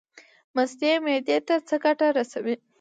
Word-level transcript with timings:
مستې 0.55 0.91
معدې 1.03 1.37
ته 1.47 1.55
څه 1.67 1.75
ګټه 1.83 2.07
رسوي؟ 2.17 2.55